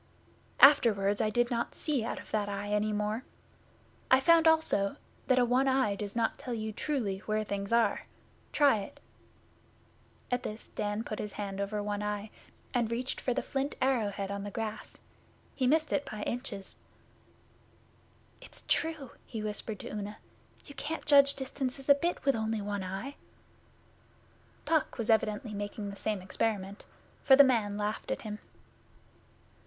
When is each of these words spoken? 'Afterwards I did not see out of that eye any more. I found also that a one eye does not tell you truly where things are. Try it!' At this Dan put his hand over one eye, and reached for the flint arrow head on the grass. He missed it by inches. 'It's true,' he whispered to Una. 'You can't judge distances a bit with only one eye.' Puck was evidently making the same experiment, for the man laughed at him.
'Afterwards 0.59 1.21
I 1.21 1.29
did 1.29 1.51
not 1.51 1.75
see 1.75 2.03
out 2.03 2.19
of 2.19 2.31
that 2.31 2.49
eye 2.49 2.69
any 2.69 2.91
more. 2.91 3.23
I 4.09 4.19
found 4.19 4.47
also 4.47 4.95
that 5.27 5.37
a 5.37 5.45
one 5.45 5.67
eye 5.67 5.93
does 5.93 6.15
not 6.15 6.39
tell 6.39 6.55
you 6.55 6.73
truly 6.73 7.19
where 7.27 7.43
things 7.43 7.71
are. 7.71 8.07
Try 8.51 8.79
it!' 8.79 8.99
At 10.31 10.41
this 10.41 10.69
Dan 10.69 11.03
put 11.03 11.19
his 11.19 11.33
hand 11.33 11.61
over 11.61 11.83
one 11.83 12.01
eye, 12.01 12.31
and 12.73 12.89
reached 12.89 13.21
for 13.21 13.35
the 13.35 13.43
flint 13.43 13.75
arrow 13.79 14.09
head 14.09 14.31
on 14.31 14.43
the 14.43 14.49
grass. 14.49 14.97
He 15.53 15.67
missed 15.67 15.93
it 15.93 16.09
by 16.11 16.23
inches. 16.23 16.77
'It's 18.41 18.63
true,' 18.67 19.11
he 19.27 19.43
whispered 19.43 19.77
to 19.81 19.89
Una. 19.91 20.17
'You 20.65 20.73
can't 20.73 21.05
judge 21.05 21.35
distances 21.35 21.89
a 21.89 21.93
bit 21.93 22.25
with 22.25 22.35
only 22.35 22.59
one 22.59 22.81
eye.' 22.83 23.17
Puck 24.65 24.97
was 24.97 25.11
evidently 25.11 25.53
making 25.53 25.91
the 25.91 25.95
same 25.95 26.23
experiment, 26.23 26.85
for 27.21 27.35
the 27.35 27.43
man 27.43 27.77
laughed 27.77 28.09
at 28.09 28.23
him. 28.23 28.39